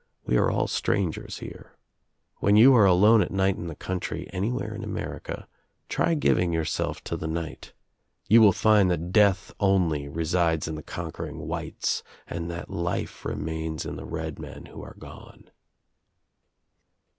We 0.25 0.35
are 0.37 0.49
all 0.49 0.65
strangers 0.65 1.37
here. 1.41 1.77
When 2.37 2.55
you 2.55 2.73
are 2.75 2.87
alone 2.87 3.21
at 3.21 3.29
night 3.29 3.55
in 3.57 3.67
the 3.67 3.75
country, 3.75 4.27
anywhere 4.33 4.73
in 4.73 4.83
America, 4.83 5.47
try 5.89 6.15
giving 6.15 6.51
yourself 6.51 7.03
to 7.03 7.15
the 7.15 7.27
night. 7.27 7.73
You 8.27 8.41
will 8.41 8.51
iind 8.51 8.89
that 8.89 9.11
death 9.11 9.53
only 9.59 10.09
resides 10.09 10.67
in 10.67 10.73
the 10.73 10.81
conquering 10.81 11.37
whites 11.47 12.01
and 12.25 12.49
that 12.49 12.71
life 12.71 13.23
remains 13.25 13.85
in 13.85 13.95
the 13.95 14.05
red 14.07 14.39
men 14.39 14.65
who 14.65 14.81
arc 14.81 14.97
gone." 14.97 15.51